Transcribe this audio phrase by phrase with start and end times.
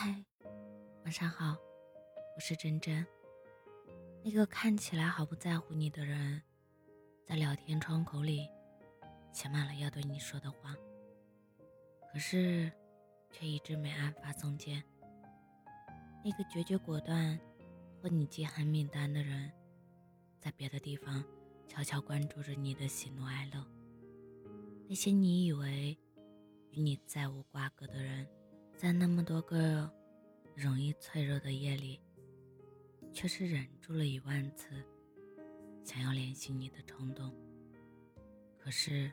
[0.00, 0.14] 嗨，
[1.02, 1.56] 晚上好，
[2.36, 3.04] 我是真真。
[4.22, 6.40] 那个看起来毫不在乎你的人，
[7.26, 8.48] 在聊天窗口里
[9.32, 10.76] 写满了要对你说的话，
[12.12, 12.70] 可是
[13.32, 14.84] 却一直没按发送键。
[16.24, 17.36] 那个决绝果断
[18.00, 19.50] 和你记恨名单的人，
[20.38, 21.24] 在别的地方
[21.66, 23.66] 悄悄关注着你的喜怒哀乐。
[24.88, 25.98] 那些你以为
[26.70, 28.24] 与你再无瓜葛的人。
[28.78, 29.90] 在那么多个
[30.54, 32.00] 容易脆弱的夜里，
[33.12, 34.68] 却是忍住了一万次
[35.82, 37.34] 想要联系你的冲动。
[38.56, 39.10] 可是，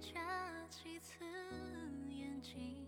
[0.00, 0.20] 眨
[0.68, 1.24] 几次
[2.08, 2.86] 眼睛，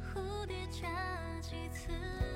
[0.00, 0.88] 蝴蝶眨
[1.40, 2.27] 几次。